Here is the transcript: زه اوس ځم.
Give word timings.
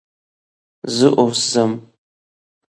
زه 0.97 1.07
اوس 1.19 1.39
ځم. 1.51 1.71